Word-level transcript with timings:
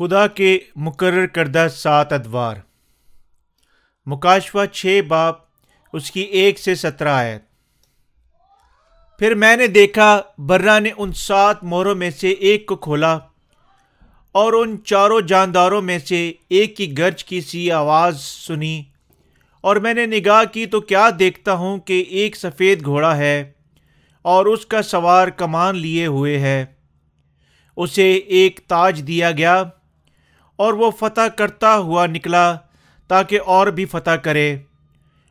خدا 0.00 0.26
کے 0.26 0.58
مقرر 0.76 1.26
کردہ 1.26 1.66
سات 1.76 2.12
ادوار۔ 2.12 2.56
مکاشفہ 4.06 4.66
چھ 4.72 5.00
باپ، 5.08 5.34
اس 5.92 6.10
کی 6.10 6.20
ایک 6.20 6.58
سے 6.58 6.74
سترہ 6.74 7.08
آیت۔ 7.08 7.42
پھر 9.18 9.34
میں 9.34 9.56
نے 9.56 9.66
دیکھا 9.66 10.20
برا 10.38 10.78
نے 10.78 10.90
ان 10.96 11.12
سات 11.12 11.64
موروں 11.64 11.94
میں 11.94 12.10
سے 12.10 12.30
ایک 12.30 12.66
کو 12.66 12.76
کھولا 12.76 13.18
اور 14.32 14.52
ان 14.52 14.76
چاروں 14.84 15.20
جانداروں 15.20 15.82
میں 15.82 15.98
سے 15.98 16.32
ایک 16.48 16.76
کی 16.76 16.98
گرج 16.98 17.24
کی 17.24 17.40
سی 17.40 17.70
آواز 17.70 18.20
سنی۔ 18.20 18.82
اور 19.60 19.76
میں 19.76 19.94
نے 19.94 20.06
نگاہ 20.06 20.44
کی 20.52 20.66
تو 20.66 20.80
کیا 20.80 21.10
دیکھتا 21.18 21.52
ہوں 21.52 21.78
کہ 21.78 22.04
ایک 22.08 22.36
سفید 22.36 22.84
گھوڑا 22.84 23.16
ہے 23.16 23.52
اور 24.22 24.46
اس 24.46 24.66
کا 24.66 24.82
سوار 24.82 25.28
کمان 25.28 25.76
لیے 25.76 26.06
ہوئے 26.06 26.38
ہے۔ 26.38 26.64
اسے 27.76 28.12
ایک 28.12 28.60
تاج 28.66 29.04
دیا 29.06 29.30
گیا۔ 29.30 29.64
اور 30.60 30.72
وہ 30.72 30.90
فتح 30.90 31.28
کرتا 31.36 31.76
ہوا 31.76 32.06
نکلا 32.06 32.56
تاکہ 33.08 33.40
اور 33.46 33.66
بھی 33.66 33.84
فتح 33.84 34.10
کرے۔ 34.10 34.56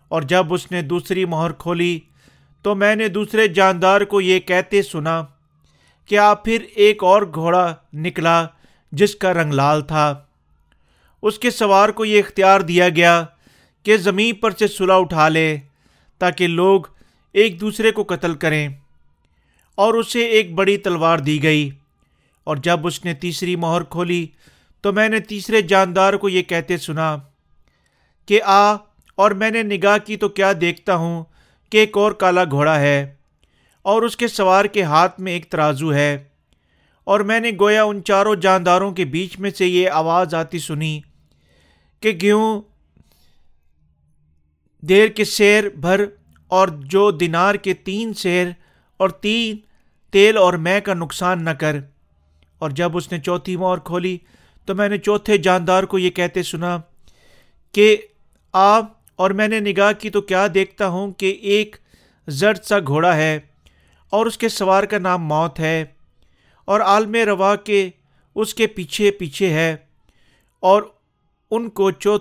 اور 0.08 0.22
جب 0.22 0.54
اس 0.54 0.72
نے 0.72 0.82
دوسری 0.82 1.26
مہر 1.26 1.52
کھولی 1.52 2.00
تو 2.62 2.76
میں 2.76 2.96
نے 2.96 3.08
دوسرے 3.08 3.48
جاندار 3.48 4.02
کو 4.02 4.22
یہ 4.22 4.40
کہتے 4.40 4.82
سنا 4.82 5.26
کہ 6.06 6.18
آپ 6.18 6.46
پھر 6.46 6.64
ایک 6.76 7.04
اور 7.04 7.22
گھوڑا 7.22 7.76
نکلا 7.94 8.48
جس 8.92 9.16
کا 9.16 9.34
رنگ 9.34 9.54
لال 9.54 9.82
تھا۔ 9.82 10.24
اس 11.22 11.40
کے 11.40 11.52
سوار 11.52 11.90
کو 11.90 12.06
یہ 12.06 12.20
اختیار 12.20 12.60
دیا 12.60 12.90
گیا 12.90 13.26
کہ 13.84 13.98
زمین 13.98 14.36
پر 14.36 14.52
سے 14.52 14.68
صلح 14.68 14.94
اٹھا 14.94 15.30
لے 15.30 15.58
تاکہ 16.18 16.48
لوگ 16.48 16.82
ایک 17.34 17.62
دوسرے 17.62 17.92
کو 17.92 18.04
قتل 18.04 18.36
کریں۔ 18.36 18.70
اور 19.76 19.94
اسے 19.94 20.26
ایک 20.26 20.54
بڑی 20.54 20.78
تلوار 20.78 21.18
دی 21.18 21.44
گئی۔ 21.44 21.70
اور 22.44 22.58
جب 22.58 22.88
اس 22.88 23.06
نے 23.06 23.14
تیسری 23.14 23.56
مہر 23.56 23.84
کھولی 23.84 24.28
تو 24.82 24.94
میں 24.94 25.10
نے 25.10 25.20
تیسرے 25.20 25.62
جاندار 25.62 26.14
کو 26.14 26.30
یہ 26.30 26.42
کہتے 26.42 26.78
سنا 26.78 27.18
کہ 28.26 28.42
آ 28.44 28.74
اور 29.16 29.32
میں 29.32 29.52
نے 29.52 29.64
نگاہ 29.64 29.98
کی 29.98 30.18
تو 30.18 30.30
کیا 30.30 30.52
دیکھتا 30.62 30.96
ہوں 30.96 31.24
کہ 31.70 31.78
ایک 31.78 31.98
اور 31.98 32.12
کالا 32.12 32.44
گھوڑا 32.44 32.80
ہے 32.80 33.16
اور 33.82 34.02
اس 34.02 34.18
کے 34.18 34.28
سوار 34.28 34.66
کے 34.66 34.84
ہاتھ 34.84 35.22
میں 35.22 35.32
ایک 35.32 35.50
ترازو 35.50 35.94
ہے 35.94 36.24
اور 37.04 37.20
میں 37.20 37.40
نے 37.40 37.52
گویا 37.60 37.84
ان 37.84 38.04
چاروں 38.04 38.36
جانداروں 38.36 38.92
کے 38.92 39.06
بیچ 39.06 39.40
میں 39.40 39.50
سے 39.50 39.68
یہ 39.68 39.90
آواز 39.90 40.36
آتی 40.36 40.60
سنی 40.60 41.02
کہ 42.00 42.18
گیہوں 42.22 42.62
دیر 44.82 45.08
کے 45.08 45.24
شیر 45.24 45.70
بھر 45.70 46.06
اور 46.48 46.68
جو 46.68 47.12
دینار 47.12 47.56
کے 47.56 47.74
تین 47.74 48.14
شیر 48.14 48.48
اور 48.98 49.10
تین 49.10 49.58
تیل 50.12 50.38
اور 50.38 50.54
میں 50.54 50.82
کا 50.82 50.94
نقصان 50.94 51.46
نہ 51.46 51.50
کر۔ 51.50 51.76
اور 52.60 52.70
جب 52.70 52.98
اس 52.98 53.12
نے 53.12 53.20
چوتھی 53.20 53.58
مور 53.58 53.78
کھولی 53.78 54.18
تو 54.70 54.76
میں 54.76 54.90
نے 54.90 54.98
چوتھے 54.98 55.38
جاندار 55.38 55.84
کو 55.84 56.00
یہ 56.00 56.10
کہتے 56.10 56.44
سنا 56.44 56.80
کہ 57.72 57.98
آپ 58.54 58.86
اور 59.16 59.32
میں 59.32 59.48
نے 59.48 59.60
نگاہ 59.60 59.92
کی 60.00 60.10
تو 60.10 60.22
کیا 60.22 60.48
دیکھتا 60.54 60.88
ہوں 60.88 61.12
کہ 61.12 61.38
ایک 61.42 61.76
زرد 62.28 62.64
سا 62.64 62.80
گھوڑا 62.80 63.16
ہے 63.16 63.40
اور 64.10 64.26
اس 64.26 64.38
کے 64.38 64.50
سوار 64.50 64.84
کا 64.84 64.98
نام 64.98 65.24
موت 65.24 65.60
ہے 65.60 65.86
اور 66.66 66.82
عالم 66.82 67.16
روا 67.16 67.56
کے 67.56 67.90
اس 68.36 68.54
کے 68.54 68.68
پیچھے 68.68 69.12
پیچھے 69.12 69.50
ہے 69.54 69.76
اور 70.60 70.84
ان 71.52 71.70
کو 71.70 71.92
چو 71.92 72.18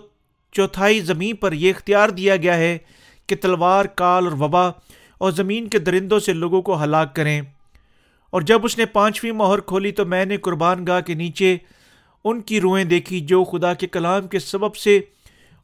چوتھائی 0.52 1.00
زمین 1.00 1.36
پر 1.36 1.52
یہ 1.52 1.70
اختیار 1.70 2.08
دیا 2.08 2.36
گیا 2.36 2.56
ہے 2.56 2.78
کہ 3.26 3.36
تلوار، 3.36 3.84
کال 3.84 4.24
اور 4.24 4.32
وبا 4.32 4.68
اور 5.18 5.30
زمین 5.30 5.68
کے 5.68 5.78
درندوں 5.78 6.18
سے 6.18 6.32
لوگوں 6.32 6.62
کو 6.62 6.82
ہلاک 6.82 7.16
کریں 7.16 7.40
اور 8.30 8.42
جب 8.42 8.64
اس 8.64 8.78
نے 8.78 8.86
پانچویں 8.86 9.32
مہر 9.32 9.60
کھولی 9.60 9.92
تو 9.92 10.04
میں 10.04 10.24
نے 10.24 10.36
قربان 10.36 10.86
گاہ 10.86 11.00
کے 11.00 11.14
نیچے 11.14 11.56
ان 12.24 12.40
کی 12.40 12.60
روئیں 12.60 12.84
دیکھی 12.84 13.20
جو 13.20 13.44
خدا 13.44 13.74
کے 13.74 13.86
کلام 13.86 14.28
کے 14.28 14.38
سبب 14.38 14.76
سے 14.76 15.00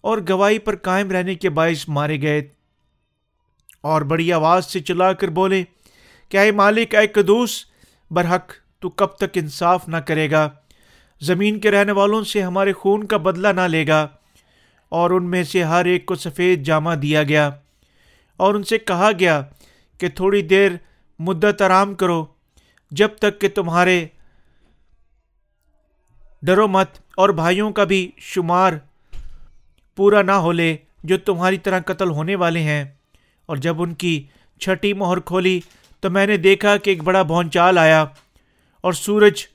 اور 0.00 0.18
گواہی 0.28 0.58
پر 0.58 0.76
قائم 0.76 1.10
رہنے 1.10 1.34
کے 1.34 1.50
باعث 1.50 1.88
مارے 1.88 2.22
گئے۔ 2.22 2.48
اور 3.80 4.02
بڑی 4.02 4.32
آواز 4.32 4.66
سے 4.66 4.80
چلا 4.80 5.12
کر 5.12 5.28
بولے، 5.28 5.64
کہ 6.28 6.36
اے 6.36 6.52
مالک، 6.52 6.94
اے 6.94 7.06
قدوس، 7.06 7.64
برحق، 8.10 8.52
تو 8.78 8.90
کب 8.90 9.06
تک 9.06 9.30
انصاف 9.34 9.88
نہ 9.88 9.96
کرے 9.96 10.30
گا؟ 10.30 10.50
زمین 11.20 11.60
کے 11.60 11.70
رہنے 11.70 11.92
والوں 11.92 12.24
سے 12.24 12.42
ہمارے 12.42 12.72
خون 12.72 13.06
کا 13.06 13.16
بدلہ 13.16 13.48
نہ 13.48 13.60
لے 13.60 13.86
گا۔ 13.86 14.08
اور 14.88 15.10
ان 15.10 15.30
میں 15.30 15.44
سے 15.44 15.62
ہر 15.62 15.84
ایک 15.84 16.06
کو 16.06 16.14
سفید 16.14 16.62
جامہ 16.62 16.94
دیا 16.94 17.22
گیا۔ 17.22 17.50
اور 18.36 18.54
ان 18.54 18.62
سے 18.62 18.78
کہا 18.78 19.10
گیا 19.18 19.42
کہ 19.98 20.08
تھوڑی 20.08 20.42
دیر 20.42 20.70
مدت 21.18 21.62
آرام 21.62 21.94
کرو، 21.94 22.26
جب 22.90 23.08
تک 23.08 23.40
کہ 23.40 23.48
تمہارے 23.48 24.06
ڈرو 26.46 26.68
مت 26.68 26.88
اور 27.16 27.28
بھائیوں 27.28 27.70
کا 27.70 27.84
بھی 27.84 28.10
شمار 28.18 28.72
پورا 29.96 30.22
نہ 30.22 30.32
ہو 30.32 30.52
لے 30.52 30.76
جو 31.04 31.18
تمہاری 31.18 31.58
طرح 31.58 31.80
قتل 31.80 32.10
ہونے 32.10 32.36
والے 32.36 32.60
ہیں۔ 32.60 32.84
اور 33.46 33.56
جب 33.56 33.82
ان 33.82 33.94
کی 33.94 34.26
چھٹی 34.60 34.92
مہر 34.92 35.20
کھولی 35.20 35.60
تو 36.00 36.10
میں 36.10 36.26
نے 36.26 36.36
دیکھا 36.36 36.76
کہ 36.76 36.90
ایک 36.90 37.02
بڑا 37.02 37.22
بھونچال 37.22 37.78
آیا 37.78 38.04
اور 38.80 38.92
سورج 38.92 39.46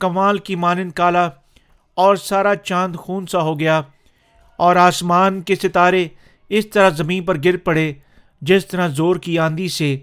کمال 0.00 0.38
کی 0.38 0.54
مانند 0.54 0.92
کالا 0.92 1.28
اور 1.94 2.16
سارا 2.16 2.54
چاند 2.54 2.96
خون 2.96 3.26
سا 3.26 3.42
ہو 3.42 3.60
گیا 3.60 3.80
اور 4.56 4.76
آسمان 4.76 5.40
کے 5.40 5.54
ستارے 5.54 6.08
اس 6.48 6.66
طرح 6.70 6.88
زمین 6.88 7.24
پر 7.24 7.36
گر 7.44 7.56
پڑے 7.56 7.92
جس 8.40 8.66
طرح 8.66 8.86
زور 8.86 9.16
کی 9.16 9.38
آندھی 9.38 9.68
سے 9.68 9.98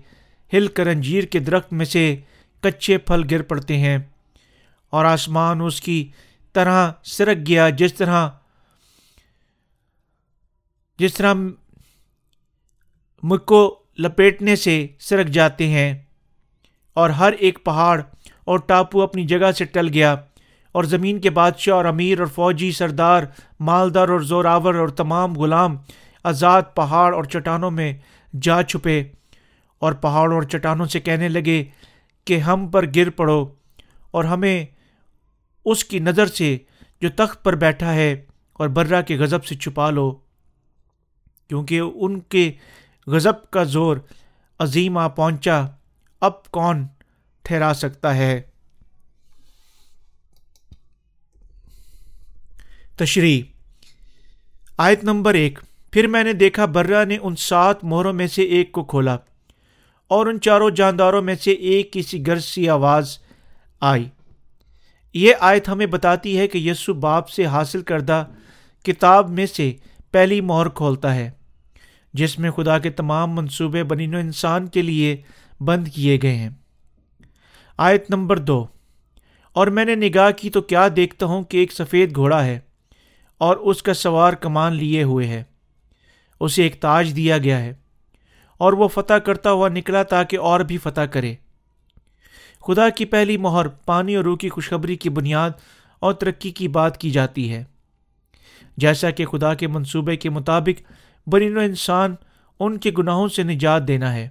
ہل 0.53 0.67
کر 0.67 0.87
انجیر 0.87 1.23
کے 1.23 1.39
درخت 1.39 1.73
میں 1.73 1.85
سے 1.85 2.15
کچے 2.61 2.97
پھل 2.97 3.23
گر 3.31 3.41
پڑتے 3.41 3.77
ہیں 3.77 3.97
اور 4.89 5.05
آسمان 5.05 5.61
اس 5.61 5.81
کی 5.81 6.09
طرح 6.53 6.91
سرک 7.03 7.47
گیا، 7.47 7.69
جس 7.69 7.93
طرح 7.93 8.27
جس 10.99 11.13
طرح 11.13 11.33
مکھ 13.23 13.45
کو 13.45 13.61
لپیٹنے 13.99 14.55
سے 14.55 14.85
سرک 14.99 15.27
جاتے 15.27 15.67
ہیں 15.67 15.93
اور 16.97 17.09
ہر 17.09 17.33
ایک 17.39 17.59
پہاڑ 17.63 18.01
اور 18.45 18.59
ٹاپو 18.59 19.01
اپنی 19.01 19.25
جگہ 19.27 19.51
سے 19.57 19.65
ٹل 19.65 19.87
گیا 19.93 20.15
اور 20.75 20.83
زمین 20.83 21.19
کے 21.19 21.29
بادشاہ 21.29 21.75
اور 21.75 21.85
امیر 21.85 22.19
اور 22.19 22.27
فوجی 22.27 22.71
سردار، 22.71 23.23
مالدار 23.59 24.09
اور 24.09 24.19
زوراور 24.21 24.75
اور 24.75 24.87
تمام 24.87 25.35
غلام 25.35 25.75
آزاد 26.25 26.61
پہاڑ 26.75 27.13
اور 27.15 27.23
چٹانوں 27.23 27.71
میں 27.71 27.93
جا 28.41 28.61
چھپے 28.63 29.01
اور 29.81 29.93
پہاڑوں 29.93 30.35
اور 30.35 30.43
چٹانوں 30.43 30.85
سے 30.85 30.99
کہنے 30.99 31.29
لگے 31.29 31.63
کہ 32.27 32.37
ہم 32.37 32.67
پر 32.67 32.85
گر 32.95 33.09
پڑو 33.09 33.45
اور 34.11 34.23
ہمیں 34.23 34.65
اس 35.65 35.83
کی 35.83 35.99
نظر 35.99 36.25
سے 36.25 36.57
جو 37.01 37.09
تخت 37.15 37.43
پر 37.43 37.55
بیٹھا 37.55 37.93
ہے 37.93 38.25
اور 38.53 38.67
برا 38.67 39.01
کے 39.01 39.17
غضب 39.17 39.45
سے 39.45 39.55
چھپا 39.55 39.89
لو، 39.89 40.11
کیونکہ 41.47 41.81
ان 41.95 42.19
کے 42.19 42.51
غضب 43.07 43.49
کا 43.49 43.63
زور 43.63 43.97
عظیم 44.59 44.97
آ 44.97 45.07
پہنچا، 45.07 45.65
اب 46.21 46.51
کون 46.51 46.85
ٹھہرا 47.41 47.71
سکتا 47.75 48.15
ہے؟ 48.15 48.41
تشریح، 52.95 53.41
آیت 54.77 55.03
نمبر 55.03 55.33
ایک۔ 55.33 55.59
پھر 55.91 56.07
میں 56.07 56.23
نے 56.23 56.33
دیکھا 56.33 56.65
برا 56.65 57.03
نے 57.03 57.17
ان 57.21 57.35
سات 57.35 57.83
مہروں 57.83 58.13
میں 58.13 58.27
سے 58.27 58.41
ایک 58.43 58.71
کو 58.71 58.83
کھولا 58.83 59.17
اور 60.07 60.25
ان 60.25 60.39
چاروں 60.41 60.69
جانداروں 60.69 61.21
میں 61.21 61.35
سے 61.35 61.51
ایک 61.51 61.93
کسی 61.93 62.27
گرج 62.27 62.43
سی 62.43 62.69
آواز 62.69 63.17
آئی۔ 63.81 64.05
یہ 65.15 65.33
آیت 65.39 65.69
ہمیں 65.69 65.85
بتاتی 65.85 66.37
ہے 66.37 66.47
کہ 66.47 66.57
یسو 66.57 66.93
باپ 66.93 67.29
سے 67.29 67.45
حاصل 67.45 67.81
کردہ 67.81 68.23
کتاب 68.85 69.29
میں 69.29 69.45
سے 69.45 69.71
پہلی 70.11 70.41
مہر 70.41 70.69
کھولتا 70.69 71.15
ہے، 71.15 71.29
جس 72.13 72.37
میں 72.39 72.51
خدا 72.51 72.77
کے 72.79 72.89
تمام 72.89 73.31
منصوبے 73.31 73.83
بنین 73.83 74.15
و 74.15 74.17
انسان 74.17 74.67
کے 74.67 74.81
لیے 74.81 75.15
بند 75.61 75.87
کیے 75.87 76.17
گئے 76.21 76.35
ہیں۔ 76.35 76.49
آیت 77.79 78.09
نمبر 78.09 78.39
دو، 78.39 78.65
اور 79.55 79.67
میں 79.67 79.85
نے 79.85 79.95
نگاہ 79.95 80.31
کی 80.31 80.49
تو 80.49 80.61
کیا 80.61 80.87
دیکھتا 80.95 81.25
ہوں 81.25 81.43
کہ 81.43 81.57
ایک 81.57 81.71
سفید 81.71 82.15
گھوڑا 82.15 82.43
ہے 82.45 82.59
اور 83.37 83.57
اس 83.57 83.83
کا 83.83 83.93
سوار 83.93 84.33
کمان 84.33 84.73
لیے 84.73 85.03
ہوئے 85.03 85.27
ہے۔ 85.27 85.43
اسے 86.41 86.63
ایک 86.63 86.81
تاج 86.81 87.15
دیا 87.15 87.37
گیا 87.37 87.59
ہے 87.61 87.73
اور 88.57 88.73
وہ 88.73 88.87
فتح 88.87 89.13
کرتا 89.13 89.51
ہوا 89.51 89.69
نکلا 89.69 90.03
تاکہ 90.03 90.37
اور 90.37 90.59
بھی 90.59 90.77
فتح 90.77 91.01
کرے۔ 91.01 91.35
خدا 92.61 92.89
کی 92.89 93.05
پہلی 93.05 93.37
مہر، 93.37 93.67
پانی 93.67 94.15
اور 94.15 94.23
روح 94.23 94.37
کی 94.37 94.49
خوشخبری 94.49 94.95
کی 94.95 95.09
بنیاد 95.09 95.49
اور 95.99 96.13
ترقی 96.13 96.51
کی 96.51 96.67
بات 96.67 96.97
کی 96.97 97.11
جاتی 97.11 97.53
ہے۔ 97.53 97.63
جیسا 98.77 99.09
کہ 99.09 99.25
خدا 99.25 99.53
کے 99.53 99.67
منصوبے 99.67 100.15
کے 100.15 100.29
مطابق 100.29 100.91
برین 101.27 101.57
و 101.57 101.59
انسان 101.59 102.15
ان 102.59 102.77
کے 102.77 102.91
گناہوں 102.97 103.27
سے 103.27 103.43
نجات 103.43 103.87
دینا 103.87 104.13
ہے۔ 104.13 104.29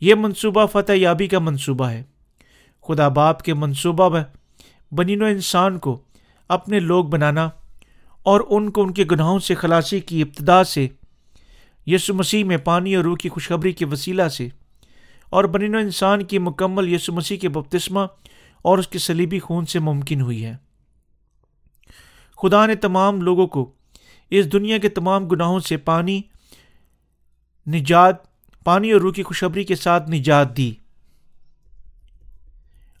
یہ 0.00 0.14
منصوبہ 0.14 0.66
فتح 0.66 0.92
یابی 0.94 1.26
کا 1.26 1.38
منصوبہ 1.38 1.86
ہے۔ 1.86 2.02
خدا 2.88 3.08
باپ 3.08 3.42
کے 3.42 3.54
منصوبہ 3.54 4.08
میں 4.08 4.24
بنین 4.94 5.22
و 5.22 5.24
انسان 5.24 5.78
کو 5.78 6.00
اپنے 6.48 6.80
لوگ 6.80 7.04
بنانا 7.04 7.48
اور 8.22 8.40
ان 8.50 8.70
کو 8.70 8.82
ان 8.82 8.92
کے 8.92 9.04
گناہوں 9.10 9.38
سے 9.38 9.54
خلاصی 9.54 10.00
کی 10.00 10.22
ابتدا 10.22 10.64
سے 10.64 10.88
یسو 11.86 12.14
مسیح 12.14 12.44
میں 12.44 12.56
پانی 12.56 12.96
اور 12.96 13.04
روح 13.04 13.16
کی 13.16 13.28
خوشخبری 13.28 13.72
کے 13.72 13.86
وسیلہ 13.86 14.28
سے 14.28 14.48
اور 15.34 15.44
بنین 15.44 15.74
و 15.74 15.78
انسان 15.78 16.22
کی 16.22 16.38
مکمل 16.38 16.92
یسو 16.92 17.12
مسیح 17.12 17.36
کے 17.36 17.48
بپتسمہ 17.48 18.00
اور 18.62 18.78
اس 18.78 18.88
کے 18.88 18.98
سلیبی 18.98 19.38
خون 19.38 19.66
سے 19.66 19.78
ممکن 19.78 20.20
ہوئی 20.20 20.44
ہے۔ 20.44 20.56
خدا 22.42 22.66
نے 22.66 22.74
تمام 22.74 23.20
لوگوں 23.20 23.46
کو 23.46 23.72
اس 24.30 24.52
دنیا 24.52 24.78
کے 24.78 24.88
تمام 24.88 25.28
گناہوں 25.28 25.60
سے 25.60 25.76
پانی، 25.76 26.22
نجات، 27.66 28.16
پانی 28.64 28.92
اور 28.92 29.00
روح 29.00 29.12
کی 29.12 29.22
خوشبری 29.22 29.64
کے 29.64 29.76
ساتھ 29.76 30.10
نجات 30.10 30.56
دی۔ 30.56 30.74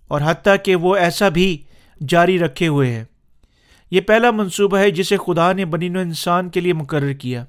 اور 0.08 0.20
حتیٰ 0.24 0.56
کہ 0.64 0.76
وہ 0.76 0.96
ایسا 0.96 1.28
بھی 1.28 1.62
جاری 2.08 2.38
رکھے 2.38 2.68
ہوئے 2.68 2.90
ہے 2.92 3.04
یہ 3.90 4.00
پہلا 4.00 4.30
منصوبہ 4.30 4.78
ہے 4.78 4.90
جسے 4.90 5.16
خدا 5.16 5.52
نے 5.52 5.64
بنی 5.64 5.88
نو 5.88 5.98
انسان 5.98 6.48
کے 6.48 6.60
لیے 6.60 6.72
مقرر 6.72 7.12
کیا۔ 7.12 7.44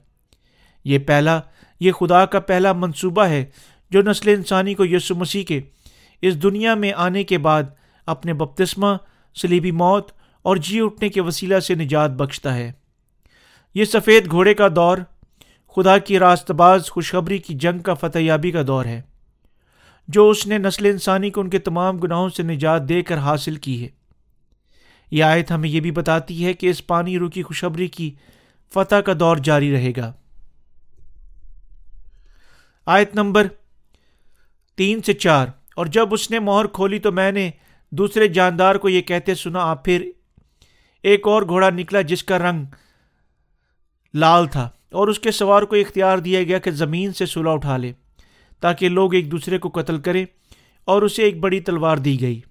یہ 0.83 0.99
پہلا، 0.99 1.39
یہ 1.79 1.91
خدا 1.91 2.25
کا 2.25 2.39
پہلا 2.39 2.73
منصوبہ 2.73 3.25
ہے 3.25 3.45
جو 3.91 4.01
نسل 4.01 4.29
انسانی 4.29 4.73
کو 4.73 4.85
یسو 4.85 5.15
مسیح 5.15 5.43
کے 5.43 5.61
اس 6.21 6.41
دنیا 6.43 6.75
میں 6.75 6.91
آنے 6.95 7.23
کے 7.23 7.37
بعد 7.37 7.63
اپنے 8.05 8.33
بپتسمہ 8.33 8.95
سلیبی 9.35 9.71
موت 9.71 10.11
اور 10.41 10.57
جی 10.57 10.79
اٹھنے 10.81 11.09
کے 11.09 11.21
وسیلہ 11.21 11.59
سے 11.59 11.75
نجات 11.75 12.11
بخشتا 12.11 12.55
ہے۔ 12.55 12.71
یہ 13.75 13.85
سفید 13.85 14.31
گھوڑے 14.31 14.53
کا 14.53 14.67
دور، 14.75 14.97
خدا 15.75 15.97
کی 15.97 16.19
راست 16.19 16.51
باز 16.51 16.89
خوشخبری 16.89 17.37
کی 17.37 17.53
جنگ 17.53 17.79
کا 17.79 17.93
فتح 17.93 18.19
یابی 18.19 18.51
کا 18.51 18.61
دور 18.67 18.85
ہے، 18.85 19.01
جو 20.07 20.29
اس 20.29 20.47
نے 20.47 20.57
نسل 20.57 20.85
انسانی 20.85 21.29
کو 21.29 21.41
ان 21.41 21.49
کے 21.49 21.59
تمام 21.59 21.97
گناہوں 21.97 22.29
سے 22.29 22.43
نجات 22.43 22.89
دے 22.89 23.01
کر 23.01 23.17
حاصل 23.17 23.55
کی 23.55 23.83
ہے۔ 23.83 23.89
یہ 25.11 25.23
آیت 25.23 25.51
ہمیں 25.51 25.69
یہ 25.69 25.79
بھی 25.79 25.91
بتاتی 25.91 26.45
ہے 26.45 26.53
کہ 26.53 26.69
اس 26.69 26.87
پانی 26.87 27.17
رو 27.17 27.29
کی 27.29 27.43
خوشخبری 27.43 27.87
کی 27.87 28.11
فتح 28.73 28.95
کا 28.95 29.13
دور 29.19 29.37
جاری 29.37 29.73
رہے 29.73 29.91
گا۔ 29.97 30.11
آیت 32.85 33.15
نمبر 33.15 33.47
تین 34.75 35.01
سے 35.01 35.13
چار۔ 35.13 35.47
اور 35.75 35.85
جب 35.85 36.13
اس 36.13 36.31
نے 36.31 36.39
مہر 36.39 36.67
کھولی 36.67 36.99
تو 36.99 37.11
میں 37.11 37.31
نے 37.31 37.51
دوسرے 37.91 38.27
جاندار 38.27 38.75
کو 38.75 38.89
یہ 38.89 39.01
کہتے 39.01 39.35
سنا، 39.35 39.59
آپ 39.59 39.85
پھر 39.85 40.11
ایک 41.03 41.27
اور 41.27 41.41
گھوڑا 41.41 41.69
نکلا 41.69 42.01
جس 42.01 42.23
کا 42.23 42.39
رنگ 42.39 42.65
لال 44.13 44.47
تھا۔ 44.47 44.69
اور 44.91 45.07
اس 45.07 45.19
کے 45.19 45.31
سوار 45.31 45.61
کو 45.61 45.75
اختیار 45.75 46.17
دیا 46.17 46.43
گیا 46.43 46.57
کہ 46.57 46.71
زمین 46.71 47.13
سے 47.13 47.25
صلح 47.25 47.49
اٹھا 47.49 47.77
لے، 47.77 47.93
تاکہ 48.59 48.89
لوگ 48.89 49.13
ایک 49.13 49.31
دوسرے 49.31 49.57
کو 49.57 49.69
قتل 49.69 49.99
کریں 49.99 50.25
اور 50.85 51.01
اسے 51.01 51.23
ایک 51.23 51.39
بڑی 51.39 51.59
تلوار 51.59 51.97
دی 51.97 52.21
گئی۔ 52.21 52.41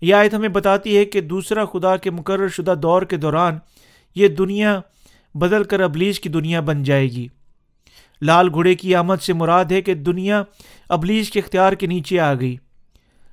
یہ 0.00 0.14
آیت 0.14 0.34
ہمیں 0.34 0.48
بتاتی 0.48 0.96
ہے 0.96 1.04
کہ 1.04 1.20
دوسرا 1.20 1.64
خدا 1.64 1.96
کے 1.96 2.10
مقرر 2.10 2.48
شدہ 2.48 2.74
دور 2.82 3.02
کے 3.02 3.16
دوران 3.16 3.58
یہ 4.14 4.28
دنیا 4.28 4.80
بدل 5.34 5.64
کر 5.64 5.80
ابلیس 5.80 6.20
کی 6.20 6.28
دنیا 6.28 6.60
بن 6.60 6.82
جائے 6.82 7.06
گی۔ 7.06 7.26
لال 8.22 8.48
گھوڑے 8.52 8.74
کی 8.74 8.94
آمد 8.94 9.16
سے 9.16 9.32
مراد 9.32 9.64
ہے 9.64 9.82
کہ 9.82 9.94
دنیا 9.94 10.42
ابلیس 10.88 11.30
کے 11.30 11.40
اختیار 11.40 11.72
کے 11.72 11.86
نیچے 11.86 12.20
آ 12.20 12.34
گئی۔ 12.34 12.56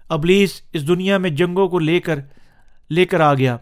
ابلیس 0.09 0.61
اس 0.73 0.87
دنیا 0.87 1.17
میں 1.17 1.29
جنگوں 1.29 1.67
کو 1.67 1.79
لے 1.79 1.99
کر 1.99 2.19
لے 2.89 3.05
کر 3.05 3.19
آ 3.19 3.33
گیا 3.33 3.57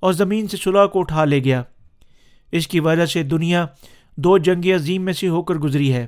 اور 0.00 0.12
زمین 0.12 0.48
سے 0.48 0.56
صلاح 0.56 0.86
کو 0.86 1.00
اٹھا 1.00 1.24
لے 1.24 1.44
گیا۔ 1.44 1.62
اس 2.52 2.68
کی 2.68 2.80
وجہ 2.80 3.06
سے 3.06 3.22
دنیا 3.22 3.66
دو 4.16 4.38
جنگ 4.38 4.66
عظیم 4.74 5.02
میں 5.02 5.12
سے 5.12 5.28
ہو 5.28 5.42
کر 5.42 5.54
گزری 5.54 5.92
ہے۔ 5.92 6.06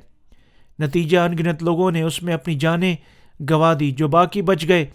نتیجہ 0.79 1.17
ان 1.17 1.37
گنت 1.37 1.63
لوگوں 1.63 1.91
نے 1.91 2.01
اس 2.01 2.23
میں 2.23 2.33
اپنی 2.33 2.55
جانیں 2.55 2.95
گوا 3.49 3.73
دی۔ 3.79 3.91
جو 3.91 4.07
باقی 4.07 4.41
بچ 4.41 4.65
گئے، 4.67 4.85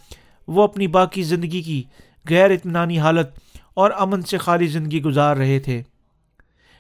وہ 0.48 0.62
اپنی 0.62 0.86
باقی 0.86 1.22
زندگی 1.22 1.62
کی 1.62 1.82
غیر 2.30 2.50
اطمینانی 2.50 2.98
حالت 2.98 3.28
اور 3.74 3.90
امن 3.98 4.22
سے 4.22 4.38
خالی 4.38 4.66
زندگی 4.66 5.02
گزار 5.02 5.36
رہے 5.36 5.58
تھے۔ 5.58 5.82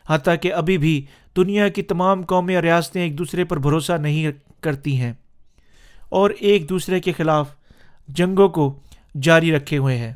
حتیٰ 0.08 0.34
کہ 0.42 0.52
ابھی 0.52 0.78
بھی 0.78 1.06
دنیا 1.36 1.68
کی 1.68 1.82
تمام 1.82 2.22
قومیں 2.22 2.54
اور 2.54 2.62
ریاستیں 2.62 3.02
ایک 3.02 3.18
دوسرے 3.18 3.44
پر 3.44 3.58
بھروسہ 3.58 3.92
نہیں 3.92 4.32
کرتی 4.60 5.00
ہیں۔ 5.00 5.12
اور 6.14 6.30
ایک 6.30 6.68
دوسرے 6.68 7.00
کے 7.00 7.12
خلاف 7.12 7.48
جنگوں 8.08 8.48
کو 8.48 8.80
جاری 9.22 9.52
رکھے 9.52 9.78
ہوئے 9.78 9.96
ہیں، 9.98 10.12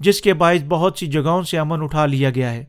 جس 0.00 0.20
کے 0.20 0.34
باعث 0.34 0.62
بہت 0.68 0.98
سی 0.98 1.06
جگہوں 1.06 1.42
سے 1.42 1.58
امن 1.58 1.82
اٹھا 1.82 2.06
لیا 2.06 2.30
گیا 2.30 2.50
ہے۔ 2.50 2.64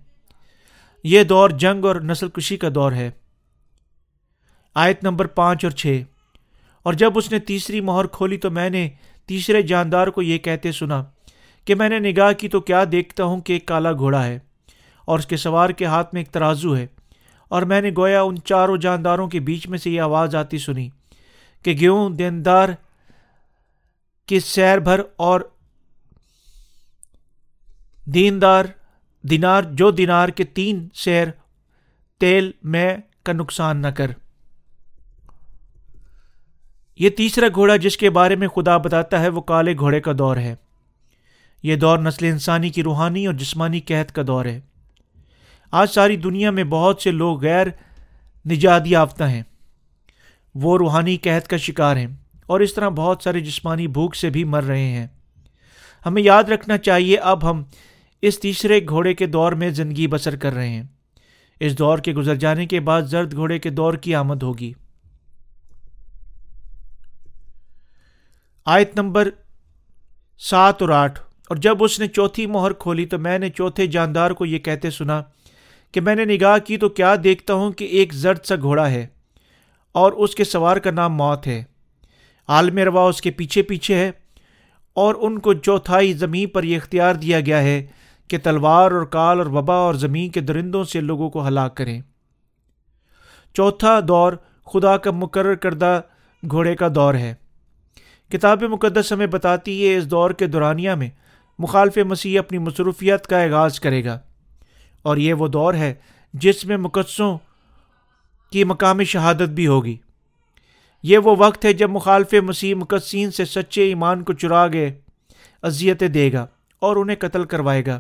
یہ 1.04 1.24
دور 1.24 1.50
جنگ 1.50 1.86
اور 1.86 1.96
نسل 1.96 2.30
کشی 2.30 2.58
کا 2.58 2.68
دور 2.76 2.92
ہے۔ 2.92 3.12
آیت 4.76 5.04
نمبر 5.04 5.28
پانچ 5.28 5.66
اور 5.66 5.72
چھ۔ 5.72 6.02
اور 6.84 6.94
جب 6.94 7.18
اس 7.18 7.32
نے 7.32 7.40
تیسری 7.40 7.82
مہر 7.82 8.08
کھولی 8.08 8.38
تو 8.38 8.52
میں 8.52 8.70
نے 8.70 8.90
تیسرے 9.26 9.62
جاندار 9.62 10.08
کو 10.08 10.22
یہ 10.22 10.38
کہتے 10.38 10.72
سنا 10.72 11.04
کہ 11.66 11.76
میں 11.76 11.90
نے 11.90 12.00
نگاہ 12.00 12.32
کی 12.34 12.50
تو 12.50 12.62
کیا 12.62 12.84
دیکھتا 12.92 13.24
ہوں 13.24 13.42
کہ 13.42 13.54
ایک 13.54 13.66
کالا 13.66 13.92
گھوڑا 13.92 14.26
ہے 14.26 14.40
اور 15.06 15.20
اس 15.20 15.26
کے 15.26 15.38
سوار 15.38 15.70
کے 15.70 15.86
ہاتھ 15.86 16.14
میں 16.14 16.22
ایک 16.22 16.30
ترازو 16.32 16.76
ہے۔ 16.76 16.88
اور 17.50 17.62
میں 17.62 17.82
نے 17.82 17.92
گویا 17.98 18.22
ان 18.22 18.36
چاروں 18.46 18.78
جانداروں 18.78 19.28
کے 19.28 19.40
بیچ 19.40 19.68
میں 19.68 19.78
سے 19.78 19.90
یہ 19.90 20.02
آواز 20.02 20.36
آتی 20.36 20.58
سنی۔ 20.58 20.90
کہ 21.64 21.72
گیوں 21.72 22.10
دیندار 22.10 22.70
کی 24.26 24.40
سیر 24.40 24.78
بھر 24.78 25.02
اور 25.16 25.42
دیندار 28.06 28.66
دینار، 29.24 29.62
جو 29.64 29.92
دینار 29.92 30.30
کے 30.30 30.44
تین 30.44 30.88
سیر 30.94 31.28
تیل 32.20 32.52
میں 32.64 32.98
کا 33.24 33.34
نقصان 33.34 33.78
نہ 33.78 33.88
کر۔ 33.88 34.12
یہ 37.00 37.10
تیسرا 37.10 37.46
گھوڑا 37.56 37.76
جس 37.76 37.98
کے 37.98 38.10
بارے 38.10 38.36
میں 38.36 38.48
خدا 38.48 38.78
بتاتا 38.78 39.20
ہے، 39.20 39.30
وہ 39.30 39.42
کالے 39.42 39.78
گھوڑے 39.78 40.02
کا 40.02 40.12
دور 40.18 40.38
ہے۔ 40.38 40.56
یہ 41.64 41.76
دور 41.76 42.00
نسل 42.00 42.26
انسانی 42.26 42.70
کی 42.70 42.84
روحانی 42.84 43.26
اور 43.26 43.34
جسمانی 43.34 43.80
قحط 43.80 44.12
کا 44.12 44.22
دور 44.28 44.46
ہے۔ 44.46 44.60
آج 45.72 45.90
ساری 45.90 46.18
دنیا 46.18 46.52
میں 46.52 46.64
بہت 46.64 47.02
سے 47.02 47.12
لوگ 47.12 47.44
غیر 47.44 47.68
نجات 48.52 48.82
یافتہ 48.86 49.24
ہیں۔ 49.24 49.44
وہ 50.62 50.78
روحانی 50.78 51.18
قحط 51.18 51.48
کا 51.48 51.58
شکار 51.58 51.96
ہیں 51.96 52.08
اور 52.46 52.60
اس 52.60 52.74
طرح 52.74 52.90
بہت 52.90 53.24
سارے 53.24 53.40
جسمانی 53.40 53.88
بھوک 53.88 54.16
سے 54.16 54.30
بھی 54.30 54.44
مر 54.44 54.64
رہے 54.64 54.88
ہیں۔ 54.88 55.08
ہمیں 56.06 56.22
یاد 56.22 56.44
رکھنا 56.44 56.78
چاہیے 56.78 57.18
اب 57.18 57.52
ہم 57.52 57.64
اس 58.22 58.40
تیسرے 58.40 58.80
گھوڑے 58.90 59.14
کے 59.14 59.26
دور 59.26 59.52
میں 59.52 59.70
زندگی 59.70 60.08
بسر 60.08 60.36
کر 60.36 60.54
رہے 60.54 60.70
ہیں۔ 60.70 60.84
اس 61.60 61.80
دور 61.80 61.98
کے 61.98 62.14
گزر 62.14 62.36
جانے 62.36 62.66
کے 62.66 62.80
بعد 62.80 63.02
زرد 63.02 63.34
گھوڑے 63.34 63.60
کے 63.60 63.70
دور 63.70 63.94
کی 63.94 64.16
آمد 64.16 64.44
ہوگی۔ 64.44 64.74
آیت 68.66 68.96
نمبر 68.96 69.30
سات 70.38 70.82
اور 70.82 70.90
آٹھ۔ 70.90 71.20
اور 71.50 71.58
جب 71.58 71.84
اس 71.84 72.00
نے 72.00 72.08
چوتھی 72.08 72.46
مہر 72.46 72.74
کھولی 72.74 73.06
تو 73.06 73.18
میں 73.20 73.40
نے 73.40 73.50
چوتھے 73.50 73.88
جاندار 73.88 74.32
کو 74.32 74.46
یہ 74.46 74.60
کہتے 74.60 74.90
سنا 74.90 75.22
کہ 75.92 76.02
میں 76.02 76.16
نے 76.16 76.26
نگاہ 76.26 76.58
کی 76.58 76.78
تو 76.78 76.90
کیا 76.90 77.16
دیکھتا 77.24 77.54
ہوں 77.54 77.72
کہ 77.72 77.86
ایک 77.86 78.14
زرد 78.14 78.46
سا 78.46 78.56
گھوڑا 78.56 78.90
ہے۔ 78.90 79.08
اور 79.98 80.12
اس 80.12 80.36
کے 80.36 80.44
سوار 80.44 80.78
کا 80.78 80.92
نام 80.92 81.14
موت 81.14 81.48
ہے۔ 81.48 81.64
عالم 82.48 82.78
روا 82.78 83.02
اس 83.02 83.22
کے 83.22 83.32
پیچھے 83.32 83.62
پیچھے 83.62 83.96
ہے 83.96 84.12
اور 84.94 85.16
ان 85.20 85.40
کو 85.40 85.54
چوتھائی 85.54 86.14
زمین 86.14 86.48
پر 86.48 86.64
یہ 86.64 86.78
اختیار 86.78 87.16
دیا 87.16 87.40
گیا 87.40 87.62
ہے 87.62 87.86
کہ 88.28 88.38
تلوار 88.44 88.92
اور 88.92 89.06
کال 89.06 89.38
اور 89.38 89.46
وبا 89.46 89.76
اور 89.76 89.94
زمین 89.94 90.30
کے 90.30 90.40
درندوں 90.40 90.84
سے 90.84 91.02
لوگوں 91.02 91.30
کو 91.30 91.48
ہلاک 91.48 91.78
کریں۔ 91.78 92.02
چوتھا 93.54 94.00
دور 94.08 94.34
خدا 94.66 94.98
کا 94.98 95.12
مقرر 95.12 95.56
کردہ 95.56 96.02
گھوڑے 96.52 96.76
کا 96.76 96.88
دور 96.96 97.14
ہے۔ 97.14 97.34
کتاب 98.32 98.64
مقدس 98.64 99.12
ہمیں 99.12 99.28
بتاتی 99.28 99.90
ہے 99.90 99.98
اس 99.98 100.12
دور 100.12 100.32
کے 100.32 100.48
دورانیہ 100.48 100.92
میں 100.92 101.10
مخالف 101.60 101.98
مسیح 101.98 102.40
اپنی 102.40 102.58
مصروفیت 102.58 103.28
کا 103.28 103.44
آغاز 103.44 103.80
کرے 103.80 104.06
گا۔ 104.06 104.20
اور 105.02 105.18
یہ 105.18 105.34
وہ 105.34 105.48
دور 105.48 105.74
ہے 105.74 105.94
جس 106.34 106.66
میں 106.66 106.78
مقدسوں 106.78 107.38
کی 108.52 108.64
مقامی 108.64 109.06
شہادت 109.06 109.50
بھی 109.50 109.68
ہوگی۔ 109.68 109.98
یہ 111.04 111.18
وہ 111.18 111.36
وقت 111.40 111.66
ہے 111.66 111.74
جب 111.74 111.90
مخالف 111.90 112.34
مسیح 112.34 112.76
مقدسین 112.76 113.32
سے 113.32 113.46
سچے 113.46 113.84
ایمان 113.84 114.24
کو 114.24 114.34
چرا 114.34 114.68
گئے 114.68 115.00
اذیتیں 115.62 116.08
دے 116.08 116.34
گا 116.34 116.46
اور 116.80 116.96
انہیں 116.96 117.16
قتل 117.20 117.44
کروائے 117.44 117.86
گا۔ 117.86 118.00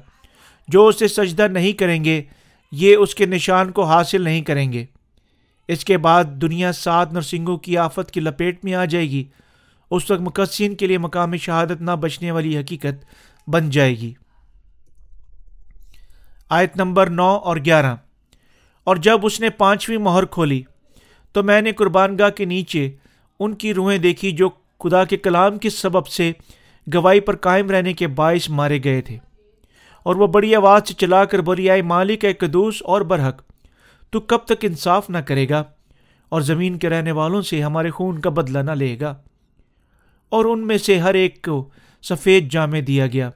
جو 0.67 0.87
اسے 0.87 1.07
سجدہ 1.07 1.47
نہیں 1.47 1.71
کریں 1.71 2.03
گے، 2.03 2.21
یہ 2.71 2.95
اس 2.95 3.15
کے 3.15 3.25
نشان 3.25 3.71
کو 3.71 3.83
حاصل 3.83 4.21
نہیں 4.21 4.41
کریں 4.41 4.73
گے۔ 4.73 4.85
اس 5.67 5.85
کے 5.85 5.97
بعد 5.97 6.23
دنیا 6.23 6.71
سات 6.71 7.13
نرسنگوں 7.13 7.57
کی 7.57 7.77
آفت 7.77 8.11
کی 8.11 8.19
لپیٹ 8.19 8.65
میں 8.65 8.73
آ 8.73 8.85
جائے 8.85 9.09
گی۔ 9.09 9.23
اس 9.91 10.11
وقت 10.11 10.21
مقدسین 10.21 10.75
کے 10.75 10.87
لیے 10.87 10.97
مقامی 10.97 11.37
شہادت 11.37 11.81
نہ 11.81 11.91
بچنے 11.91 12.31
والی 12.31 12.57
حقیقت 12.57 13.05
بن 13.49 13.69
جائے 13.69 13.97
گی۔ 13.97 14.13
آیت 16.49 16.77
نمبر 16.77 17.09
نو 17.09 17.27
اور 17.27 17.57
گیارہ۔ 17.57 17.95
اور 18.88 18.96
جب 18.96 19.20
اس 19.24 19.39
نے 19.39 19.50
پانچویں 19.50 19.98
مہر 19.98 20.25
کھولی 20.25 20.62
تو 21.32 21.44
میں 21.44 21.62
نے 21.62 21.72
قربان 21.72 22.17
گاہ 22.20 22.29
کے 22.29 22.46
نیچے 22.46 22.91
ان 23.39 23.53
کی 23.53 23.74
روحیں 23.74 23.98
دیکھی 23.98 24.32
جو 24.32 24.50
خدا 24.79 25.06
کے 25.06 25.17
کلام 25.17 25.58
کے 25.58 25.70
سبب 25.70 26.08
سے 26.08 26.32
گواہی 26.94 27.20
پر 27.20 27.36
قائم 27.36 27.70
رہنے 27.70 27.94
کے 27.94 28.08
باعث 28.08 28.50
مارے 28.50 28.79
گئے 28.84 29.01
تھے۔ 29.01 29.17
اور 30.03 30.15
وہ 30.15 30.27
بڑی 30.27 30.56
آواز 30.56 30.88
سے 30.88 30.94
چلا 30.94 31.25
کر 31.25 31.41
بری 31.41 31.70
آئے 31.70 31.82
مالک 31.82 32.25
ہے 32.25 32.34
قدوس، 32.34 32.82
اور 32.82 33.01
برحق، 33.01 33.41
تو 34.10 34.20
کب 34.20 34.38
تک 34.38 34.65
انصاف 34.65 35.10
نہ 35.10 35.17
کرے 35.17 35.50
گا 35.50 35.63
اور 36.29 36.41
زمین 36.41 36.77
کے 36.77 36.89
رہنے 36.89 37.12
والوں 37.12 37.41
سے 37.41 37.62
ہمارے 37.62 37.89
خون 37.89 38.20
کا 38.20 38.29
بدلہ 38.29 38.60
نہ 38.60 38.72
لے 38.72 38.98
گا؟ 39.01 39.15
اور 40.29 40.46
ان 40.46 40.67
میں 40.67 40.77
سے 40.77 41.00
ہر 41.00 41.13
ایک 41.13 41.46
کو 41.46 41.70
سفید 42.03 42.51
جامع 42.51 42.79
دیا 42.88 43.08
گیا 43.08 43.29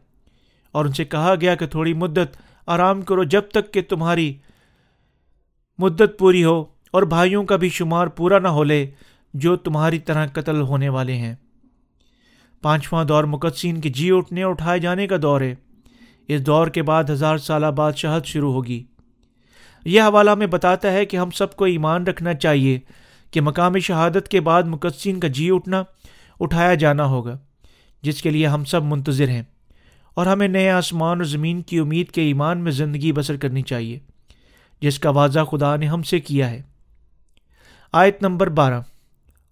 اور 0.71 0.85
ان 0.85 0.91
سے 0.91 1.05
کہا 1.05 1.35
گیا 1.41 1.55
کہ 1.55 1.67
تھوڑی 1.67 1.93
مدت 1.93 2.37
آرام 2.67 3.01
کرو، 3.01 3.23
جب 3.23 3.41
تک 3.41 3.73
کہ 3.73 3.81
تمہاری 3.81 4.33
مدت 5.77 6.19
پوری 6.19 6.43
ہو 6.43 6.65
اور 6.91 7.03
بھائیوں 7.03 7.43
کا 7.43 7.55
بھی 7.55 7.69
شمار 7.69 8.07
پورا 8.07 8.39
نہ 8.39 8.47
ہو 8.47 8.63
لے 8.63 8.89
جو 9.33 9.55
تمہاری 9.55 9.99
طرح 9.99 10.27
قتل 10.27 10.61
ہونے 10.61 10.89
والے 10.89 11.15
ہیں۔ 11.15 11.35
پانچواں 12.61 13.05
دور 13.05 13.23
مقدسین 13.23 13.81
کے 13.81 13.89
جی 13.89 14.11
اٹھنے 14.11 14.43
اور 14.43 14.51
اٹھائے 14.51 14.79
جانے 14.79 15.07
کا 15.07 15.15
دور 15.21 15.41
ہے۔ 15.41 15.55
اس 16.27 16.45
دور 16.45 16.67
کے 16.67 16.83
بعد 16.83 17.03
ہزار 17.09 17.37
سالہ 17.37 17.65
بادشاہت 17.65 18.25
شروع 18.25 18.53
ہوگی۔ 18.53 18.83
یہ 19.85 20.01
حوالہ 20.01 20.35
میں 20.35 20.47
بتاتا 20.47 20.91
ہے 20.91 21.05
کہ 21.05 21.17
ہم 21.17 21.29
سب 21.31 21.55
کو 21.55 21.65
ایمان 21.65 22.03
رکھنا 22.03 22.33
چاہیے 22.33 22.79
کہ 23.31 23.41
مقام 23.41 23.77
شہادت 23.77 24.27
کے 24.27 24.39
بعد 24.39 24.63
مقدسین 24.63 25.19
کا 25.19 25.27
جی 25.27 25.51
اٹھنا، 25.51 25.83
اٹھایا 26.39 26.73
جانا 26.73 27.05
ہوگا، 27.05 27.37
جس 28.01 28.21
کے 28.21 28.29
لیے 28.29 28.47
ہم 28.47 28.63
سب 28.63 28.83
منتظر 28.83 29.29
ہیں۔ 29.29 29.43
اور 30.13 30.25
ہمیں 30.25 30.47
نئے 30.47 30.69
آسمان 30.69 31.17
اور 31.17 31.25
زمین 31.25 31.61
کی 31.61 31.79
امید 31.79 32.11
کے 32.11 32.21
ایمان 32.21 32.57
میں 32.57 32.71
زندگی 32.71 33.11
بسر 33.11 33.37
کرنی 33.37 33.61
چاہیے۔ 33.61 33.99
جس 34.81 34.99
کا 34.99 35.09
واضح 35.09 35.39
خدا 35.51 35.75
نے 35.75 35.87
ہم 35.87 36.03
سے 36.03 36.19
کیا 36.19 36.49
ہے۔ 36.49 36.61
آیت 37.91 38.21
نمبر 38.21 38.47
بارہ۔ 38.49 38.81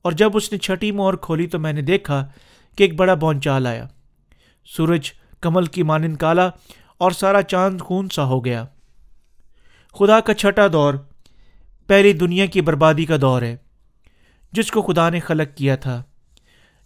اور 0.02 0.12
جب 0.12 0.32
اس 0.34 0.52
نے 0.52 0.58
چھٹی 0.58 0.92
مور 0.92 1.14
کھولی 1.14 1.48
تو 1.48 1.60
میں 1.60 1.74
نے 1.74 1.82
دیکھا 1.82 2.28
کہ 2.76 2.84
ایک 2.84 2.96
بڑا 2.96 3.14
بونچال 3.14 3.68
آیا۔ 3.68 3.88
سورج 4.66 5.12
کمل 5.42 5.66
کی 5.66 5.84
مانند 5.84 6.18
کالا 6.18 6.50
اور 6.98 7.12
سارا 7.12 7.42
چاند 7.42 7.82
خون 7.82 8.10
سا 8.10 8.24
ہو 8.24 8.46
گیا۔ 8.46 8.66
خدا 10.00 10.20
کا 10.20 10.34
چھٹا 10.34 10.68
دور 10.74 10.94
پہلی 11.88 12.14
دنیا 12.14 12.46
کی 12.46 12.62
بربادی 12.62 13.06
کا 13.06 13.16
دور 13.22 13.42
ہے، 13.42 13.56
جس 14.52 14.72
کو 14.72 14.82
خدا 14.82 15.10
نے 15.10 15.20
خلق 15.20 15.58
کیا 15.58 15.76
تھا۔ 15.76 16.04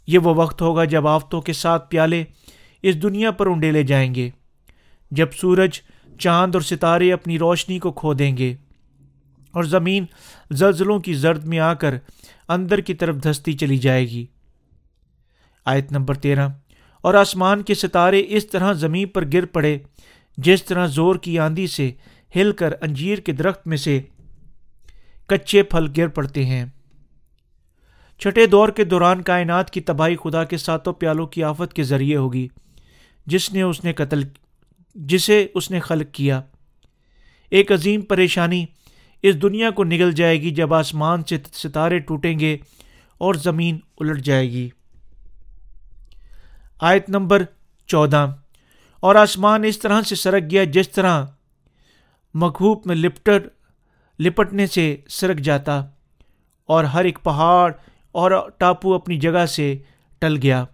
یہ 0.07 0.19
وہ 0.19 0.33
وقت 0.33 0.61
ہوگا 0.61 0.83
جب 0.83 1.07
آفتوں 1.07 1.41
کے 1.41 1.53
ساتھ 1.53 1.89
پیالے 1.89 2.23
اس 2.81 3.03
دنیا 3.03 3.31
پر 3.31 3.47
انڈیلے 3.47 3.83
جائیں 3.83 4.15
گے۔ 4.15 4.29
جب 5.11 5.31
سورج 5.31 5.81
چاند 6.19 6.55
اور 6.55 6.61
ستارے 6.61 7.13
اپنی 7.13 7.39
روشنی 7.39 7.79
کو 7.79 7.91
کھو 7.91 8.13
دیں 8.13 8.37
گے 8.37 8.55
اور 9.51 9.63
زمین 9.63 10.05
زلزلوں 10.51 10.99
کی 10.99 11.13
زرد 11.13 11.43
میں 11.43 11.59
آ 11.59 11.73
کر 11.73 11.95
اندر 12.49 12.81
کی 12.81 12.93
طرف 12.93 13.15
دھستی 13.23 13.53
چلی 13.53 13.77
جائے 13.77 14.05
گی۔ 14.05 14.25
آیت 15.65 15.91
نمبر 15.91 16.15
تیرہ۔ 16.15 16.49
اور 17.01 17.13
آسمان 17.13 17.61
کے 17.61 17.75
ستارے 17.75 18.23
اس 18.27 18.47
طرح 18.47 18.73
زمین 18.73 19.07
پر 19.07 19.25
گر 19.33 19.45
پڑے 19.45 19.77
جس 20.37 20.63
طرح 20.63 20.85
زور 20.85 21.15
کی 21.15 21.39
آندھی 21.39 21.67
سے 21.67 21.91
ہل 22.35 22.51
کر 22.51 22.73
انجیر 22.81 23.17
کے 23.17 23.31
درخت 23.31 23.67
میں 23.67 23.77
سے 23.77 24.01
کچے 25.25 25.63
پھل 25.63 25.87
گر 25.97 26.07
پڑتے 26.07 26.45
ہیں۔ 26.45 26.65
چھٹے 28.19 28.45
دور 28.45 28.69
کے 28.69 28.83
دوران 28.83 29.21
کائنات 29.21 29.71
کی 29.71 29.81
تباہی 29.81 30.15
خدا 30.15 30.43
کے 30.43 30.57
ساتوں 30.57 30.93
پیالوں 30.93 31.27
کی 31.27 31.43
آفت 31.43 31.73
کے 31.73 31.83
ذریعے 31.83 32.15
ہوگی، 32.15 32.47
جس 33.25 33.53
نے 33.53 33.61
اس 33.61 33.83
نے 33.83 33.93
قتل 33.93 34.21
جسے 34.95 35.47
اس 35.55 35.71
نے 35.71 35.79
خلق 35.79 36.13
کیا۔ 36.13 36.41
ایک 37.51 37.71
عظیم 37.71 38.01
پریشانی 38.01 38.65
اس 39.21 39.41
دنیا 39.41 39.69
کو 39.69 39.83
نگل 39.83 40.11
جائے 40.11 40.41
گی 40.41 40.51
جب 40.51 40.73
آسمان 40.73 41.23
سے 41.23 41.37
ستارے 41.53 41.99
ٹوٹیں 41.99 42.39
گے 42.39 42.57
اور 43.17 43.33
زمین 43.33 43.79
الٹ 43.99 44.19
جائے 44.19 44.51
گی۔ 44.51 44.69
آیت 46.81 47.09
نمبر 47.09 47.43
چودہ۔ 47.87 48.35
اور 48.99 49.15
آسمان 49.15 49.63
اس 49.63 49.79
طرح 49.79 50.01
سے 50.01 50.15
سرک 50.15 50.43
گیا 50.51 50.63
جس 50.63 50.89
طرح 50.89 51.25
مخوب 52.33 52.81
میں 52.85 52.95
لپٹ 52.95 53.29
لپٹنے 54.19 54.67
سے 54.67 54.97
سرک 55.09 55.37
جاتا 55.37 55.85
اور 56.65 56.83
ہر 56.83 57.05
ایک 57.05 57.19
پہاڑ 57.23 57.73
اور 58.11 58.31
ٹاپو 58.57 58.93
اپنی 58.93 59.19
جگہ 59.19 59.45
سے 59.45 59.77
ٹل 60.19 60.37
گیا۔ 60.43 60.65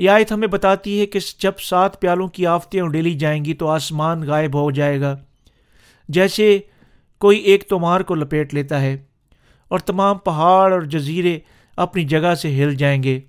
یہ 0.00 0.10
آیت 0.10 0.32
ہمیں 0.32 0.48
بتاتی 0.48 1.00
ہے 1.00 1.06
کہ 1.06 1.18
جب 1.38 1.52
سات 1.60 2.00
پیالوں 2.00 2.28
کی 2.28 2.46
آفتیں 2.46 2.82
اڈیلی 2.82 3.14
جائیں 3.14 3.44
گی 3.44 3.54
تو 3.54 3.68
آسمان 3.68 4.22
غائب 4.22 4.54
ہو 4.54 4.70
جائے 4.70 5.00
گا۔ 5.00 5.16
جیسے 6.08 6.58
کوئی 7.18 7.38
ایک 7.38 7.68
تومار 7.68 8.00
کو 8.00 8.14
لپیٹ 8.14 8.54
لیتا 8.54 8.80
ہے 8.80 9.02
اور 9.68 9.78
تمام 9.78 10.18
پہاڑ 10.18 10.72
اور 10.72 10.82
جزیرے 10.82 11.38
اپنی 11.76 12.04
جگہ 12.04 12.34
سے 12.34 12.62
ہل 12.62 12.74
جائیں 12.74 13.02
گے۔ 13.02 13.20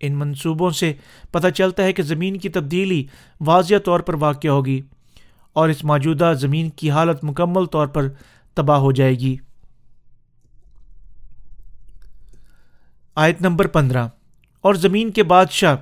ان 0.00 0.14
منصوبوں 0.18 0.70
سے 0.70 0.92
پتہ 1.30 1.48
چلتا 1.48 1.82
ہے 1.82 1.92
کہ 1.92 2.02
زمین 2.02 2.36
کی 2.36 2.48
تبدیلی 2.48 3.06
واضح 3.40 3.74
طور 3.84 4.00
پر 4.00 4.14
واقع 4.14 4.48
ہوگی 4.48 4.80
اور 5.52 5.68
اس 5.68 5.84
موجودہ 5.84 6.32
زمین 6.36 6.70
کی 6.70 6.90
حالت 6.90 7.24
مکمل 7.24 7.64
طور 7.64 7.86
پر 7.86 8.08
تباہ 8.54 8.78
ہو 8.78 8.92
جائے 8.92 9.14
گی۔ 9.14 9.36
آیت 13.14 13.42
نمبر 13.42 13.66
پندرہ۔ 13.66 14.08
اور 14.60 14.74
زمین 14.74 15.10
کے 15.10 15.22
بادشاہ 15.22 15.76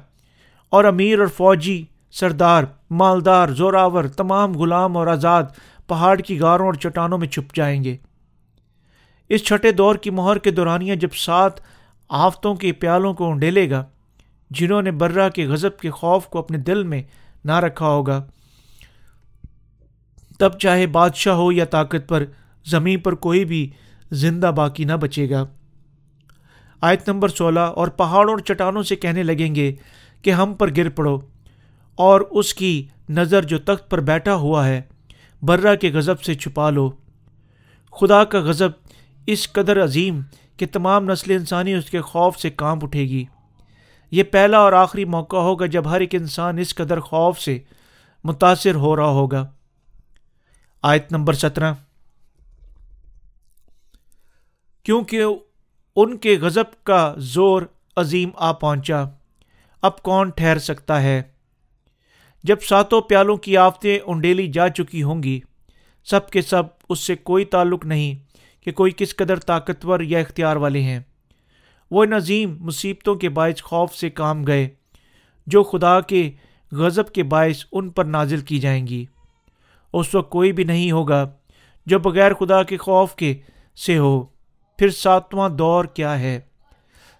اور 0.72 0.84
امیر 0.84 1.18
اور 1.18 1.26
فوجی 1.26 1.84
سردار، 2.10 2.64
مالدار، 2.90 3.48
زوراور، 3.48 4.04
تمام 4.04 4.52
غلام 4.52 4.96
اور 4.96 5.06
آزاد 5.06 5.44
پہاڑ 5.88 6.18
کی 6.20 6.38
غاروں 6.40 6.66
اور 6.66 6.74
چٹانوں 6.74 7.18
میں 7.18 7.28
چھپ 7.28 7.54
جائیں 7.54 7.84
گے۔ 7.84 7.96
اس 9.28 9.44
چھٹے 9.44 9.72
دور 9.72 9.94
کی 9.94 10.10
مہر 10.10 10.38
کے 10.38 10.50
دورانیہ 10.50 10.94
جب 10.94 11.14
سات 11.14 11.60
آفتوں 12.08 12.54
کے 12.54 12.72
پیالوں 12.72 13.14
کو 13.14 13.32
ڈھیلے 13.32 13.70
گا، 13.70 13.84
جنہوں 14.50 14.82
نے 14.82 14.90
برہ 14.90 15.28
کے 15.28 15.46
غضب 15.46 15.78
کے 15.78 15.90
خوف 15.90 16.26
کو 16.26 16.38
اپنے 16.38 16.58
دل 16.58 16.82
میں 16.82 17.02
نہ 17.44 17.58
رکھا 17.60 17.86
ہوگا، 17.86 18.24
تب 20.38 20.58
چاہے 20.58 20.86
بادشاہ 20.86 21.34
ہو 21.34 21.52
یا 21.52 21.64
طاقت 21.64 22.08
پر، 22.08 22.24
زمین 22.64 23.00
پر 23.00 23.14
کوئی 23.14 23.44
بھی 23.44 23.70
زندہ 24.10 24.52
باقی 24.56 24.84
نہ 24.84 24.92
بچے 24.92 25.30
گا۔ 25.30 25.44
آیت 26.80 27.08
نمبر 27.08 27.28
سولہ 27.28 27.60
اور 27.60 27.88
پہاڑوں 27.88 28.32
اور 28.32 28.38
چٹانوں 28.38 28.82
سے 28.82 28.96
کہنے 28.96 29.22
لگیں 29.22 29.54
گے 29.54 29.74
کہ 30.22 30.30
ہم 30.30 30.54
پر 30.54 30.70
گر 30.76 30.88
پڑو 30.88 31.18
اور 31.94 32.20
اس 32.20 32.54
کی 32.54 32.86
نظر 33.08 33.42
جو 33.42 33.58
تخت 33.58 33.90
پر 33.90 34.00
بیٹھا 34.00 34.34
ہوا 34.34 34.68
ہے، 34.68 34.82
برہ 35.42 35.76
کے 35.76 35.90
غضب 35.90 36.22
سے 36.22 36.34
چھپا 36.34 36.70
لو۔ 36.70 36.90
خدا 38.00 38.24
کا 38.24 38.38
غضب 38.38 38.70
اس 39.26 39.52
قدر 39.52 39.84
عظیم 39.84 40.20
کہ 40.56 40.66
تمام 40.72 41.04
نسل 41.04 41.32
انسانی 41.32 41.74
اس 41.74 41.90
کے 41.90 42.00
خوف 42.00 42.38
سے 42.38 42.50
کانپ 42.50 42.84
اٹھے 42.84 43.02
گی۔ 43.02 43.24
یہ 44.10 44.22
پہلا 44.22 44.58
اور 44.58 44.72
آخری 44.72 45.04
موقع 45.04 45.36
ہوگا 45.36 45.66
جب 45.66 45.90
ہر 45.90 46.00
ایک 46.00 46.14
انسان 46.14 46.58
اس 46.58 46.74
قدر 46.74 47.00
خوف 47.00 47.40
سے 47.40 47.58
متاثر 48.24 48.74
ہو 48.74 48.96
رہا 48.96 49.06
ہوگا۔ 49.06 49.46
آیت 50.82 51.12
نمبر 51.12 51.32
سترہ۔ 51.32 51.74
کیونکہ 54.82 55.24
ان 55.96 56.16
کے 56.16 56.38
غضب 56.40 56.84
کا 56.84 57.14
زور 57.16 57.62
عظیم 57.96 58.30
آ 58.36 58.52
پہنچا۔ 58.52 59.04
اب 59.82 60.02
کون 60.02 60.30
ٹھہر 60.30 60.58
سکتا 60.58 61.02
ہے؟ 61.02 61.22
جب 62.44 62.56
ساتوں 62.60 63.00
پیالوں 63.00 63.36
کی 63.36 63.56
آفتیں 63.56 63.98
انڈیلی 64.06 64.46
جا 64.46 64.68
چکی 64.68 65.02
ہوں 65.02 65.22
گی، 65.22 65.40
سب 66.04 66.30
کے 66.30 66.42
سب 66.42 66.62
اس 66.88 67.00
سے 67.00 67.16
کوئی 67.16 67.44
تعلق 67.44 67.86
نہیں 67.86 68.14
کہ 68.64 68.72
کوئی 68.72 68.92
کس 68.96 69.16
قدر 69.16 69.36
طاقتور 69.36 70.00
یا 70.00 70.18
اختیار 70.18 70.56
والے 70.56 70.82
ہیں۔ 70.82 71.00
وہ 71.90 72.04
نظیم 72.04 72.56
مصیبتوں 72.60 73.14
کے 73.14 73.28
باعث 73.28 73.62
خوف 73.62 73.94
سے 73.94 74.10
کام 74.10 74.44
گئے، 74.44 74.68
جو 75.46 75.62
خدا 75.62 76.00
کے 76.00 76.30
غضب 76.72 77.08
کے 77.08 77.22
باعث 77.22 77.64
ان 77.72 77.90
پر 77.90 78.04
نازل 78.04 78.40
کی 78.40 78.58
جائیں 78.58 78.86
گی۔ 78.86 79.04
اس 79.92 80.14
وقت 80.14 80.30
کوئی 80.30 80.52
بھی 80.52 80.64
نہیں 80.64 80.90
ہوگا 80.90 81.30
جو 81.86 81.98
بغیر 81.98 82.34
خدا 82.34 82.62
کے 82.62 82.76
خوف 82.76 83.14
کے 83.14 83.34
سے 83.86 83.98
ہو۔ 83.98 84.35
پھر 84.78 84.90
ساتواں 84.90 85.48
دور 85.48 85.84
کیا 85.84 86.20
ہے؟ 86.20 86.40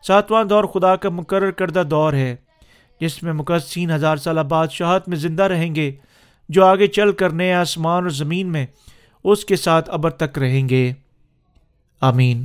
ساتواں 0.06 0.44
دور 0.44 0.64
خدا 0.64 0.96
کا 0.96 1.08
مقرر 1.08 1.50
کردہ 1.50 1.82
دور 1.90 2.12
ہے، 2.12 2.36
جس 3.00 3.22
میں 3.22 3.32
مقصین 3.32 3.90
ہزار 3.90 4.16
سالہ 4.16 4.40
بادشاہت 4.40 5.08
میں 5.08 5.16
زندہ 5.16 5.42
رہیں 5.42 5.74
گے، 5.74 5.92
جو 6.48 6.64
آگے 6.64 6.86
چل 6.86 7.12
کر 7.12 7.30
نئے 7.30 7.52
آسمان 7.52 8.02
اور 8.02 8.10
زمین 8.10 8.52
میں 8.52 8.66
اس 9.24 9.44
کے 9.44 9.56
ساتھ 9.56 9.90
ابر 9.90 10.10
تک 10.10 10.38
رہیں 10.38 10.68
گے۔ 10.68 10.92
آمین۔ 12.00 12.44